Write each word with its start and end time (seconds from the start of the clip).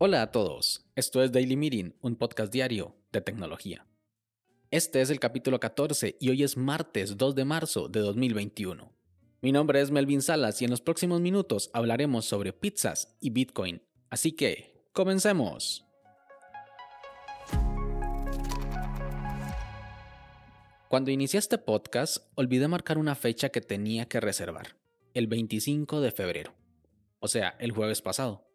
Hola 0.00 0.22
a 0.22 0.30
todos, 0.30 0.86
esto 0.94 1.22
es 1.22 1.32
Daily 1.32 1.56
Meeting, 1.56 1.94
un 2.02 2.14
podcast 2.14 2.52
diario 2.52 2.94
de 3.10 3.20
tecnología. 3.20 3.84
Este 4.70 5.00
es 5.00 5.10
el 5.10 5.18
capítulo 5.18 5.58
14 5.58 6.16
y 6.20 6.28
hoy 6.28 6.44
es 6.44 6.56
martes 6.56 7.16
2 7.16 7.34
de 7.34 7.44
marzo 7.44 7.88
de 7.88 8.00
2021. 8.00 8.92
Mi 9.40 9.50
nombre 9.50 9.80
es 9.80 9.90
Melvin 9.90 10.22
Salas 10.22 10.60
y 10.62 10.66
en 10.66 10.70
los 10.70 10.80
próximos 10.80 11.20
minutos 11.20 11.70
hablaremos 11.72 12.26
sobre 12.26 12.52
pizzas 12.52 13.16
y 13.18 13.30
Bitcoin. 13.30 13.82
Así 14.10 14.32
que, 14.32 14.84
comencemos. 14.92 15.87
Cuando 20.88 21.10
inicié 21.10 21.38
este 21.38 21.58
podcast, 21.58 22.24
olvidé 22.34 22.66
marcar 22.66 22.96
una 22.96 23.14
fecha 23.14 23.50
que 23.50 23.60
tenía 23.60 24.08
que 24.08 24.20
reservar, 24.20 24.78
el 25.12 25.26
25 25.26 26.00
de 26.00 26.12
febrero, 26.12 26.54
o 27.20 27.28
sea, 27.28 27.54
el 27.60 27.72
jueves 27.72 28.00
pasado. 28.00 28.48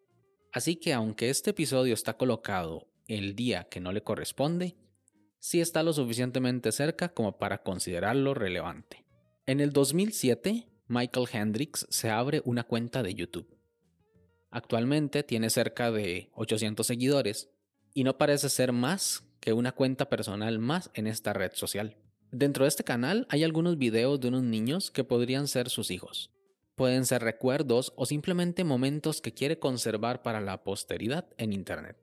Así 0.52 0.74
que 0.74 0.92
aunque 0.92 1.30
este 1.30 1.50
episodio 1.50 1.94
está 1.94 2.16
colocado 2.16 2.88
el 3.06 3.36
día 3.36 3.68
que 3.70 3.78
no 3.78 3.92
le 3.92 4.02
corresponde, 4.02 4.74
sí 5.38 5.60
está 5.60 5.84
lo 5.84 5.92
suficientemente 5.92 6.72
cerca 6.72 7.10
como 7.10 7.38
para 7.38 7.62
considerarlo 7.62 8.34
relevante. 8.34 9.04
En 9.46 9.60
el 9.60 9.72
2007, 9.72 10.66
Michael 10.88 11.28
Hendricks 11.32 11.86
se 11.88 12.10
abre 12.10 12.42
una 12.44 12.64
cuenta 12.64 13.04
de 13.04 13.14
YouTube. 13.14 13.56
Actualmente 14.50 15.22
tiene 15.22 15.50
cerca 15.50 15.92
de 15.92 16.30
800 16.34 16.84
seguidores 16.84 17.48
y 17.92 18.02
no 18.02 18.18
parece 18.18 18.48
ser 18.48 18.72
más 18.72 19.22
que 19.38 19.52
una 19.52 19.70
cuenta 19.70 20.08
personal 20.08 20.58
más 20.58 20.90
en 20.94 21.06
esta 21.06 21.32
red 21.32 21.52
social. 21.54 21.96
Dentro 22.36 22.64
de 22.64 22.68
este 22.68 22.82
canal 22.82 23.28
hay 23.30 23.44
algunos 23.44 23.78
videos 23.78 24.18
de 24.18 24.26
unos 24.26 24.42
niños 24.42 24.90
que 24.90 25.04
podrían 25.04 25.46
ser 25.46 25.70
sus 25.70 25.92
hijos. 25.92 26.32
Pueden 26.74 27.06
ser 27.06 27.22
recuerdos 27.22 27.92
o 27.94 28.06
simplemente 28.06 28.64
momentos 28.64 29.20
que 29.20 29.32
quiere 29.32 29.60
conservar 29.60 30.20
para 30.20 30.40
la 30.40 30.64
posteridad 30.64 31.28
en 31.38 31.52
Internet. 31.52 31.96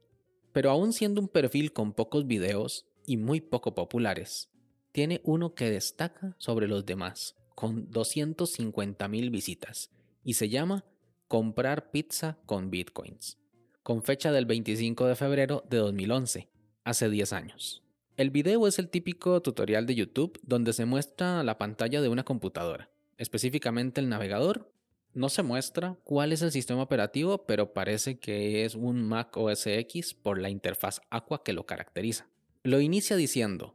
Pero 0.54 0.72
aún 0.72 0.94
siendo 0.94 1.20
un 1.20 1.28
perfil 1.28 1.74
con 1.74 1.92
pocos 1.92 2.28
videos 2.28 2.86
y 3.06 3.18
muy 3.18 3.42
poco 3.42 3.76
populares, 3.76 4.50
tiene 4.94 5.20
uno 5.26 5.54
que 5.54 5.70
destaca 5.70 6.34
sobre 6.38 6.70
los 6.70 6.86
demás, 6.86 7.36
con 7.54 7.92
250.000 7.92 9.32
visitas, 9.32 9.92
y 10.24 10.36
se 10.36 10.48
llama 10.48 10.86
Comprar 11.28 11.92
pizza 11.92 12.38
con 12.46 12.72
bitcoins, 12.72 13.38
con 13.84 14.02
fecha 14.02 14.32
del 14.32 14.46
25 14.46 15.08
de 15.08 15.16
febrero 15.18 15.66
de 15.70 15.76
2011, 15.76 16.48
hace 16.86 17.10
10 17.10 17.34
años. 17.34 17.84
El 18.22 18.30
video 18.30 18.68
es 18.68 18.78
el 18.78 18.88
típico 18.88 19.42
tutorial 19.42 19.88
de 19.88 19.96
YouTube 19.96 20.40
donde 20.44 20.74
se 20.74 20.86
muestra 20.86 21.42
la 21.42 21.58
pantalla 21.58 22.02
de 22.02 22.08
una 22.08 22.24
computadora 22.24 22.88
específicamente 23.18 24.00
el 24.00 24.10
navegador. 24.10 24.72
No 25.16 25.28
se 25.28 25.42
muestra 25.42 25.98
cuál 26.04 26.32
es 26.32 26.44
el 26.44 26.52
sistema 26.52 26.84
operativo, 26.84 27.48
pero 27.48 27.74
parece 27.74 28.20
que 28.20 28.64
es 28.64 28.76
un 28.76 29.10
Mac 29.10 29.36
OS 29.36 29.66
X 29.66 30.14
por 30.14 30.40
la 30.40 30.52
interfaz 30.52 31.02
Aqua 31.10 31.44
que 31.44 31.54
lo 31.54 31.66
caracteriza. 31.66 32.28
Lo 32.62 32.80
inicia 32.80 33.16
diciendo: 33.16 33.74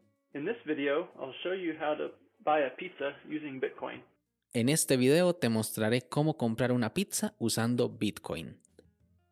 En 4.53 4.69
este 4.69 4.97
video 4.97 5.35
te 5.35 5.49
mostraré 5.49 6.03
cómo 6.03 6.37
comprar 6.37 6.71
una 6.71 6.95
pizza 6.95 7.35
usando 7.41 7.89
Bitcoin. 7.89 8.61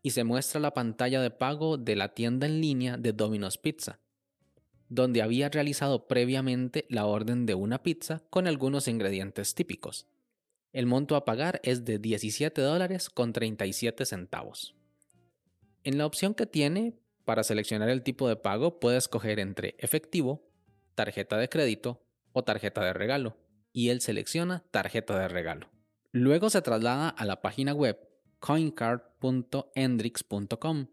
Y 0.02 0.10
se 0.10 0.24
muestra 0.24 0.60
la 0.60 0.74
pantalla 0.74 1.22
de 1.22 1.30
pago 1.30 1.78
de 1.78 1.94
la 1.94 2.14
tienda 2.14 2.48
en 2.48 2.60
línea 2.60 2.96
de 2.96 3.12
Domino's 3.12 3.58
Pizza, 3.58 4.00
donde 4.94 5.22
había 5.22 5.48
realizado 5.48 6.06
previamente 6.06 6.86
la 6.88 7.06
orden 7.06 7.46
de 7.46 7.54
una 7.54 7.82
pizza 7.82 8.22
con 8.30 8.46
algunos 8.46 8.86
ingredientes 8.86 9.54
típicos. 9.54 10.06
El 10.72 10.86
monto 10.86 11.16
a 11.16 11.24
pagar 11.24 11.60
es 11.64 11.84
de 11.84 11.98
17 11.98 12.60
dólares 12.60 13.10
con 13.10 13.32
37 13.32 14.06
centavos. 14.06 14.76
En 15.82 15.98
la 15.98 16.06
opción 16.06 16.34
que 16.34 16.46
tiene, 16.46 16.94
para 17.24 17.42
seleccionar 17.42 17.88
el 17.88 18.02
tipo 18.02 18.28
de 18.28 18.36
pago, 18.36 18.78
puede 18.78 18.96
escoger 18.96 19.40
entre 19.40 19.74
efectivo, 19.78 20.48
tarjeta 20.94 21.36
de 21.38 21.48
crédito 21.48 22.06
o 22.32 22.44
tarjeta 22.44 22.84
de 22.84 22.92
regalo, 22.92 23.36
y 23.72 23.88
él 23.88 24.00
selecciona 24.00 24.64
tarjeta 24.70 25.18
de 25.18 25.26
regalo. 25.28 25.70
Luego 26.12 26.50
se 26.50 26.62
traslada 26.62 27.08
a 27.08 27.24
la 27.24 27.42
página 27.42 27.74
web 27.74 27.98
coincard.hendrix.com 28.38 30.86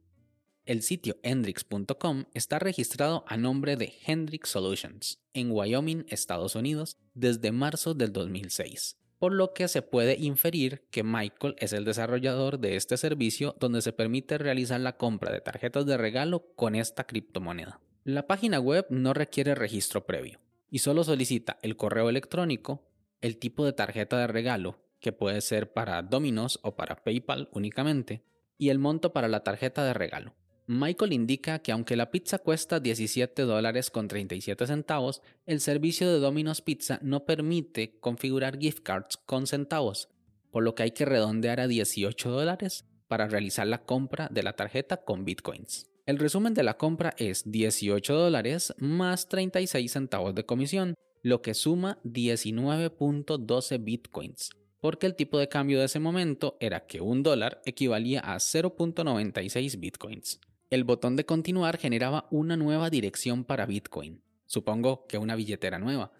el 0.66 0.84
sitio 0.84 1.18
hendrix.com 1.24 2.26
está 2.34 2.60
registrado 2.60 3.26
a 3.28 3.36
nombre 3.36 3.76
de 3.78 3.94
Hendrix 4.06 4.50
Solutions 4.50 5.20
en 5.34 5.52
Wyoming, 5.52 6.06
Estados 6.08 6.56
Unidos, 6.56 6.98
desde 7.14 7.52
marzo 7.52 7.94
del 7.94 8.14
2006, 8.14 8.98
por 9.18 9.34
lo 9.34 9.54
que 9.54 9.68
se 9.68 9.82
puede 9.82 10.18
inferir 10.20 10.88
que 10.92 11.04
Michael 11.04 11.56
es 11.58 11.74
el 11.74 11.84
desarrollador 11.84 12.60
de 12.60 12.76
este 12.76 12.98
servicio 12.98 13.56
donde 13.60 13.82
se 13.82 13.92
permite 13.92 14.38
realizar 14.38 14.80
la 14.80 14.98
compra 14.98 15.32
de 15.32 15.42
tarjetas 15.42 15.86
de 15.86 15.98
regalo 15.98 16.54
con 16.56 16.76
esta 16.76 17.06
criptomoneda. 17.06 17.80
La 18.04 18.28
página 18.28 18.60
web 18.60 18.86
no 18.90 19.14
requiere 19.14 19.56
registro 19.56 20.06
previo 20.06 20.40
y 20.70 20.80
solo 20.80 21.04
solicita 21.04 21.60
el 21.64 21.76
correo 21.76 22.08
electrónico, 22.08 22.88
el 23.20 23.38
tipo 23.38 23.66
de 23.66 23.74
tarjeta 23.74 24.18
de 24.18 24.28
regalo, 24.28 24.80
que 25.00 25.12
puede 25.12 25.42
ser 25.42 25.74
para 25.74 26.02
Domino's 26.04 26.60
o 26.62 26.76
para 26.76 27.04
PayPal 27.04 27.50
únicamente, 27.52 28.24
y 28.58 28.70
el 28.70 28.78
monto 28.78 29.12
para 29.12 29.28
la 29.28 29.44
tarjeta 29.44 29.84
de 29.84 29.94
regalo. 29.94 30.36
Michael 30.74 31.12
indica 31.12 31.60
que 31.60 31.74
aunque 31.74 31.98
la 31.98 32.12
pizza 32.12 32.40
cuesta 32.40 32.80
17 32.80 33.42
dólares 33.42 33.92
con 33.92 34.08
37 34.08 34.68
centavos, 34.68 35.22
el 35.46 35.60
servicio 35.60 36.10
de 36.10 36.20
Domino's 36.20 36.62
Pizza 36.62 36.98
no 37.02 37.26
permite 37.26 38.00
configurar 38.00 38.58
gift 38.58 38.80
cards 38.82 39.18
con 39.18 39.48
centavos, 39.48 40.08
por 40.50 40.64
lo 40.64 40.74
que 40.74 40.84
hay 40.84 40.92
que 40.92 41.04
redondear 41.04 41.60
a 41.60 41.68
18 41.68 42.32
dólares 42.32 42.86
para 43.10 43.28
realizar 43.28 43.68
la 43.68 43.84
compra 43.84 44.30
de 44.32 44.44
la 44.44 44.54
tarjeta 44.54 45.04
con 45.04 45.26
bitcoins. 45.26 45.90
El 46.06 46.18
resumen 46.18 46.54
de 46.54 46.64
la 46.64 46.78
compra 46.78 47.16
es 47.18 47.52
18 47.52 48.14
dólares 48.14 48.74
más 48.78 49.28
36 49.28 49.92
centavos 49.92 50.34
de 50.36 50.46
comisión, 50.46 50.96
lo 51.22 51.42
que 51.42 51.54
suma 51.54 52.00
19.12 52.06 53.84
bitcoins, 53.84 54.52
porque 54.80 55.06
el 55.06 55.16
tipo 55.16 55.38
de 55.38 55.50
cambio 55.50 55.80
de 55.80 55.86
ese 55.88 56.00
momento 56.00 56.56
era 56.62 56.88
que 56.88 57.02
un 57.02 57.24
dólar 57.24 57.62
equivalía 57.66 58.22
a 58.22 58.38
0.96 58.38 59.78
bitcoins. 59.78 60.40
El 60.72 60.86
botón 60.86 61.18
de 61.18 61.26
continuar 61.26 61.78
generaba 61.78 62.30
una 62.32 62.56
nueva 62.56 62.90
dirección 62.90 63.44
para 63.44 63.66
Bitcoin, 63.66 64.24
supongo 64.46 65.06
que 65.06 65.18
una 65.18 65.36
billetera 65.36 65.80
nueva, 65.80 66.14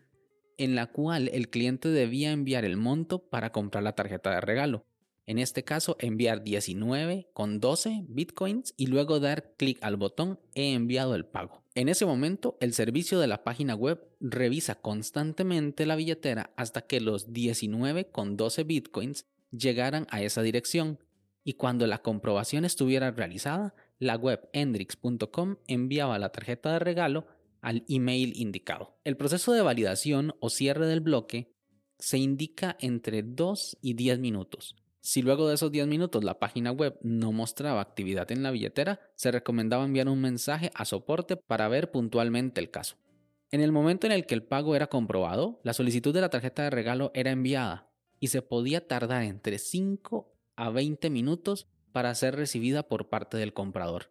en 0.58 0.76
la 0.76 0.88
cual 0.88 1.30
el 1.30 1.50
cliente 1.50 1.88
debía 1.88 2.34
enviar 2.34 2.66
el 2.66 2.76
monto 2.76 3.30
para 3.30 3.54
comprar 3.54 3.82
la 3.82 3.96
tarjeta 3.96 4.30
de 4.32 4.42
regalo. 4.42 4.86
En 5.26 5.40
este 5.40 5.64
caso, 5.64 5.96
enviar 6.00 6.44
19 6.44 7.30
con 7.32 7.62
12 7.62 8.04
bitcoins 8.10 8.74
y 8.76 8.88
luego 8.88 9.22
dar 9.22 9.54
clic 9.56 9.78
al 9.82 9.96
botón 9.96 10.38
He 10.54 10.74
enviado 10.74 11.16
el 11.16 11.26
pago. 11.26 11.64
En 11.74 11.88
ese 11.88 12.06
momento, 12.06 12.58
el 12.60 12.74
servicio 12.74 13.22
de 13.22 13.28
la 13.28 13.46
página 13.46 13.74
web 13.74 14.06
revisa 14.20 14.76
constantemente 14.76 15.86
la 15.86 15.96
billetera 15.96 16.52
hasta 16.58 16.82
que 16.82 17.00
los 17.00 17.32
19 17.32 18.10
con 18.10 18.36
12 18.36 18.66
bitcoins 18.66 19.28
llegaran 19.52 20.08
a 20.10 20.22
esa 20.22 20.42
dirección 20.42 21.00
y 21.46 21.54
cuando 21.54 21.88
la 21.88 22.00
comprobación 22.00 22.66
estuviera 22.66 23.12
realizada, 23.12 23.74
la 24.02 24.16
web 24.16 24.50
hendrix.com 24.52 25.58
enviaba 25.68 26.18
la 26.18 26.32
tarjeta 26.32 26.74
de 26.74 26.80
regalo 26.80 27.28
al 27.62 27.86
email 27.88 28.34
indicado. 28.36 28.98
El 29.04 29.16
proceso 29.16 29.54
de 29.54 29.62
validación 29.62 30.34
o 30.40 30.50
cierre 30.50 30.88
del 30.88 31.02
bloque 31.02 31.54
se 32.00 32.18
indica 32.18 32.76
entre 32.80 33.22
2 33.22 33.78
y 33.80 33.94
10 33.94 34.18
minutos. 34.18 34.76
Si 35.02 35.22
luego 35.22 35.48
de 35.48 35.54
esos 35.54 35.72
10 35.72 35.86
minutos 35.86 36.24
la 36.24 36.40
página 36.40 36.72
web 36.72 36.98
no 37.04 37.32
mostraba 37.32 37.80
actividad 37.80 38.32
en 38.32 38.42
la 38.42 38.50
billetera, 38.50 39.00
se 39.16 39.30
recomendaba 39.30 39.86
enviar 39.86 40.10
un 40.10 40.20
mensaje 40.20 40.72
a 40.74 40.84
soporte 40.84 41.38
para 41.38 41.68
ver 41.68 41.92
puntualmente 41.92 42.60
el 42.60 42.72
caso. 42.72 42.96
En 43.52 43.62
el 43.62 43.72
momento 43.72 44.08
en 44.08 44.14
el 44.14 44.26
que 44.26 44.34
el 44.34 44.44
pago 44.44 44.76
era 44.76 44.88
comprobado, 44.88 45.60
la 45.64 45.74
solicitud 45.74 46.12
de 46.12 46.22
la 46.22 46.30
tarjeta 46.30 46.64
de 46.64 46.72
regalo 46.72 47.12
era 47.14 47.30
enviada 47.30 47.92
y 48.20 48.28
se 48.28 48.42
podía 48.42 48.88
tardar 48.88 49.22
entre 49.22 49.60
5 49.60 50.34
a 50.56 50.72
20 50.72 51.12
minutos 51.12 51.68
para 51.92 52.16
ser 52.16 52.36
recibida 52.36 52.84
por 52.84 53.10
parte 53.10 53.38
del 53.38 53.54
comprador. 53.54 54.10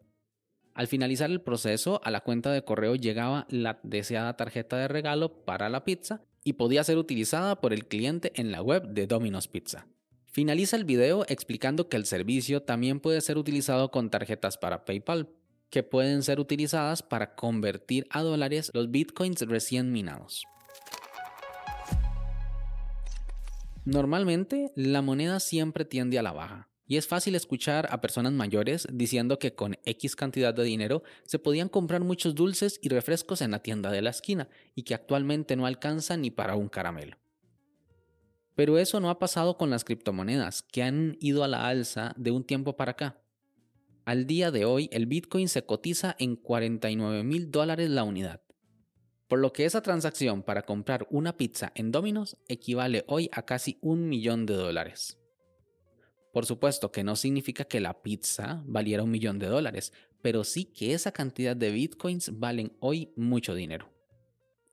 Al 0.74 0.86
finalizar 0.86 1.30
el 1.30 1.40
proceso, 1.40 2.00
a 2.04 2.10
la 2.10 2.20
cuenta 2.20 2.52
de 2.52 2.64
correo 2.64 2.94
llegaba 2.94 3.46
la 3.50 3.80
deseada 3.82 4.36
tarjeta 4.36 4.76
de 4.76 4.88
regalo 4.88 5.44
para 5.44 5.68
la 5.68 5.84
pizza 5.84 6.22
y 6.44 6.54
podía 6.54 6.84
ser 6.84 6.96
utilizada 6.96 7.60
por 7.60 7.72
el 7.72 7.86
cliente 7.86 8.32
en 8.36 8.52
la 8.52 8.62
web 8.62 8.88
de 8.88 9.06
Domino's 9.06 9.48
Pizza. 9.48 9.86
Finaliza 10.24 10.76
el 10.76 10.84
video 10.84 11.24
explicando 11.28 11.88
que 11.88 11.96
el 11.96 12.06
servicio 12.06 12.62
también 12.62 13.00
puede 13.00 13.20
ser 13.20 13.36
utilizado 13.36 13.90
con 13.90 14.10
tarjetas 14.10 14.58
para 14.58 14.84
PayPal, 14.84 15.28
que 15.70 15.82
pueden 15.82 16.22
ser 16.22 16.40
utilizadas 16.40 17.02
para 17.02 17.34
convertir 17.34 18.06
a 18.10 18.22
dólares 18.22 18.70
los 18.72 18.90
bitcoins 18.90 19.42
recién 19.42 19.92
minados. 19.92 20.44
Normalmente, 23.84 24.72
la 24.76 25.02
moneda 25.02 25.40
siempre 25.40 25.84
tiende 25.84 26.18
a 26.18 26.22
la 26.22 26.32
baja, 26.32 26.69
y 26.90 26.96
es 26.96 27.06
fácil 27.06 27.36
escuchar 27.36 27.86
a 27.92 28.00
personas 28.00 28.32
mayores 28.32 28.88
diciendo 28.92 29.38
que 29.38 29.54
con 29.54 29.78
X 29.84 30.16
cantidad 30.16 30.52
de 30.52 30.64
dinero 30.64 31.04
se 31.22 31.38
podían 31.38 31.68
comprar 31.68 32.00
muchos 32.00 32.34
dulces 32.34 32.80
y 32.82 32.88
refrescos 32.88 33.42
en 33.42 33.52
la 33.52 33.62
tienda 33.62 33.92
de 33.92 34.02
la 34.02 34.10
esquina 34.10 34.48
y 34.74 34.82
que 34.82 34.94
actualmente 34.94 35.54
no 35.54 35.66
alcanza 35.66 36.16
ni 36.16 36.32
para 36.32 36.56
un 36.56 36.68
caramelo. 36.68 37.16
Pero 38.56 38.76
eso 38.76 38.98
no 38.98 39.08
ha 39.08 39.20
pasado 39.20 39.56
con 39.56 39.70
las 39.70 39.84
criptomonedas, 39.84 40.62
que 40.64 40.82
han 40.82 41.16
ido 41.20 41.44
a 41.44 41.48
la 41.48 41.68
alza 41.68 42.12
de 42.16 42.32
un 42.32 42.42
tiempo 42.42 42.74
para 42.74 42.90
acá. 42.90 43.22
Al 44.04 44.26
día 44.26 44.50
de 44.50 44.64
hoy, 44.64 44.88
el 44.90 45.06
Bitcoin 45.06 45.48
se 45.48 45.64
cotiza 45.64 46.16
en 46.18 46.34
49 46.34 47.22
mil 47.22 47.52
dólares 47.52 47.88
la 47.88 48.02
unidad, 48.02 48.42
por 49.28 49.38
lo 49.38 49.52
que 49.52 49.64
esa 49.64 49.80
transacción 49.80 50.42
para 50.42 50.62
comprar 50.62 51.06
una 51.08 51.36
pizza 51.36 51.70
en 51.76 51.92
Domino's 51.92 52.36
equivale 52.48 53.04
hoy 53.06 53.30
a 53.30 53.42
casi 53.42 53.78
un 53.80 54.08
millón 54.08 54.44
de 54.44 54.54
dólares. 54.54 55.20
Por 56.32 56.46
supuesto 56.46 56.92
que 56.92 57.04
no 57.04 57.16
significa 57.16 57.64
que 57.64 57.80
la 57.80 58.02
pizza 58.02 58.62
valiera 58.66 59.02
un 59.02 59.10
millón 59.10 59.38
de 59.38 59.46
dólares, 59.46 59.92
pero 60.22 60.44
sí 60.44 60.64
que 60.64 60.94
esa 60.94 61.12
cantidad 61.12 61.54
de 61.56 61.70
bitcoins 61.70 62.38
valen 62.38 62.72
hoy 62.80 63.12
mucho 63.16 63.54
dinero. 63.54 63.90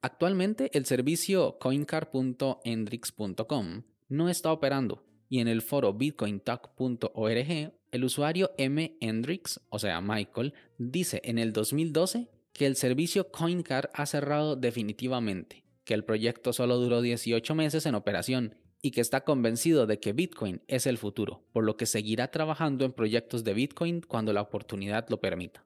Actualmente 0.01 0.69
el 0.73 0.85
servicio 0.85 1.57
coincar.endrix.com 1.59 3.83
no 4.09 4.29
está 4.29 4.51
operando 4.51 5.05
y 5.29 5.39
en 5.39 5.47
el 5.47 5.61
foro 5.61 5.93
bitcointalk.org 5.93 7.73
el 7.91 8.03
usuario 8.03 8.51
M. 8.57 8.97
Hendrix, 8.99 9.61
o 9.69 9.79
sea 9.79 10.01
Michael, 10.01 10.53
dice 10.77 11.21
en 11.23 11.39
el 11.39 11.53
2012 11.53 12.27
que 12.53 12.65
el 12.65 12.75
servicio 12.75 13.31
CoinCar 13.31 13.89
ha 13.93 14.05
cerrado 14.05 14.55
definitivamente, 14.55 15.63
que 15.83 15.93
el 15.93 16.03
proyecto 16.03 16.53
solo 16.53 16.77
duró 16.77 17.01
18 17.01 17.55
meses 17.55 17.85
en 17.85 17.95
operación 17.95 18.55
y 18.81 18.91
que 18.91 19.01
está 19.01 19.21
convencido 19.21 19.87
de 19.87 19.99
que 19.99 20.13
Bitcoin 20.13 20.61
es 20.67 20.85
el 20.85 20.97
futuro, 20.97 21.43
por 21.51 21.63
lo 21.63 21.77
que 21.77 21.85
seguirá 21.85 22.29
trabajando 22.29 22.85
en 22.85 22.93
proyectos 22.93 23.43
de 23.43 23.53
Bitcoin 23.53 24.01
cuando 24.01 24.33
la 24.33 24.41
oportunidad 24.41 25.07
lo 25.09 25.19
permita. 25.19 25.65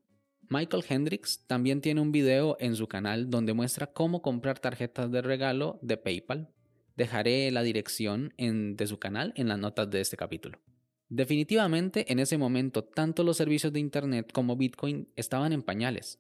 Michael 0.50 0.84
Hendricks 0.88 1.46
también 1.48 1.80
tiene 1.80 2.02
un 2.02 2.12
video 2.12 2.58
en 2.60 2.76
su 2.76 2.88
canal 2.88 3.30
donde 3.30 3.54
muestra 3.54 3.88
cómo 3.88 4.22
comprar 4.22 4.60
tarjetas 4.60 5.10
de 5.10 5.22
regalo 5.22 5.80
de 5.82 5.96
PayPal. 5.96 6.50
Dejaré 6.98 7.50
la 7.52 7.64
dirección 7.64 8.34
de 8.38 8.88
su 8.88 9.00
canal 9.00 9.32
en 9.38 9.48
las 9.48 9.58
notas 9.58 9.90
de 9.90 10.02
este 10.02 10.18
capítulo. 10.18 10.60
Definitivamente 11.08 12.12
en 12.12 12.20
ese 12.20 12.38
momento 12.38 12.84
tanto 12.84 13.24
los 13.24 13.38
servicios 13.38 13.72
de 13.72 13.80
Internet 13.80 14.32
como 14.34 14.58
Bitcoin 14.58 15.08
estaban 15.16 15.54
en 15.54 15.62
pañales, 15.62 16.20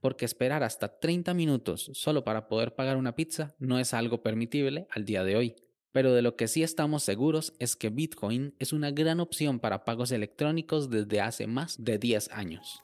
porque 0.00 0.24
esperar 0.24 0.62
hasta 0.62 1.00
30 1.00 1.34
minutos 1.34 1.90
solo 1.94 2.24
para 2.24 2.48
poder 2.48 2.74
pagar 2.74 2.96
una 2.96 3.16
pizza 3.16 3.54
no 3.58 3.78
es 3.78 3.94
algo 3.94 4.22
permitible 4.22 4.86
al 4.90 5.04
día 5.04 5.24
de 5.24 5.36
hoy. 5.36 5.56
Pero 5.92 6.14
de 6.14 6.22
lo 6.22 6.36
que 6.36 6.48
sí 6.48 6.62
estamos 6.62 7.02
seguros 7.02 7.52
es 7.58 7.76
que 7.76 7.90
Bitcoin 7.90 8.54
es 8.58 8.72
una 8.72 8.90
gran 8.90 9.20
opción 9.20 9.60
para 9.60 9.84
pagos 9.84 10.10
electrónicos 10.10 10.88
desde 10.88 11.20
hace 11.20 11.46
más 11.46 11.82
de 11.84 11.98
10 11.98 12.30
años. 12.32 12.80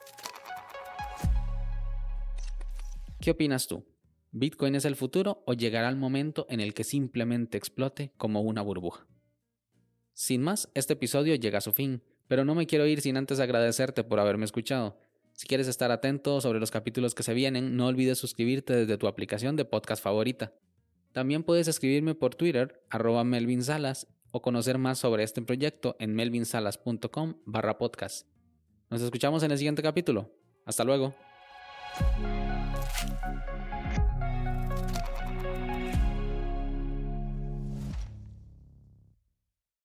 ¿Qué 3.19 3.31
opinas 3.31 3.67
tú? 3.67 3.83
¿Bitcoin 4.31 4.75
es 4.75 4.85
el 4.85 4.95
futuro 4.95 5.43
o 5.47 5.53
llegará 5.53 5.89
el 5.89 5.95
momento 5.95 6.45
en 6.49 6.59
el 6.59 6.75
que 6.75 6.83
simplemente 6.83 7.57
explote 7.57 8.13
como 8.15 8.41
una 8.41 8.61
burbuja? 8.61 9.07
Sin 10.13 10.43
más, 10.43 10.69
este 10.75 10.93
episodio 10.93 11.33
llega 11.35 11.57
a 11.57 11.61
su 11.61 11.73
fin, 11.73 12.03
pero 12.27 12.45
no 12.45 12.53
me 12.53 12.67
quiero 12.67 12.85
ir 12.85 13.01
sin 13.01 13.17
antes 13.17 13.39
agradecerte 13.39 14.03
por 14.03 14.19
haberme 14.19 14.45
escuchado. 14.45 14.99
Si 15.33 15.47
quieres 15.47 15.67
estar 15.67 15.91
atento 15.91 16.41
sobre 16.41 16.59
los 16.59 16.69
capítulos 16.69 17.15
que 17.15 17.23
se 17.23 17.33
vienen, 17.33 17.75
no 17.75 17.87
olvides 17.87 18.19
suscribirte 18.19 18.75
desde 18.75 18.97
tu 18.97 19.07
aplicación 19.07 19.55
de 19.55 19.65
podcast 19.65 20.03
favorita. 20.03 20.53
También 21.13 21.43
puedes 21.43 21.67
escribirme 21.67 22.15
por 22.15 22.35
Twitter, 22.35 22.83
arroba 22.89 23.23
Melvin 23.23 23.63
Salas, 23.63 24.07
o 24.31 24.41
conocer 24.41 24.77
más 24.77 24.99
sobre 24.99 25.23
este 25.23 25.41
proyecto 25.41 25.95
en 25.99 26.13
melvinsalas.com 26.13 27.35
barra 27.45 27.77
podcast. 27.77 28.27
Nos 28.89 29.01
escuchamos 29.01 29.43
en 29.43 29.51
el 29.51 29.57
siguiente 29.57 29.81
capítulo. 29.81 30.31
Hasta 30.65 30.83
luego. 30.83 31.15